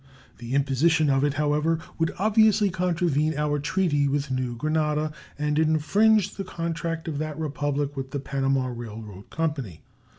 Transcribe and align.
The 0.39 0.55
imposition 0.55 1.11
of 1.11 1.23
it, 1.23 1.35
however, 1.35 1.77
would 1.99 2.11
obviously 2.17 2.71
contravene 2.71 3.37
our 3.37 3.59
treaty 3.59 4.07
with 4.07 4.31
New 4.31 4.55
Granada 4.55 5.13
and 5.37 5.59
infringe 5.59 6.33
the 6.37 6.43
contract 6.43 7.07
of 7.07 7.19
that 7.19 7.37
Republic 7.37 7.95
with 7.95 8.09
the 8.09 8.19
Panama 8.19 8.65
Railroad 8.65 9.29
Company. 9.29 9.83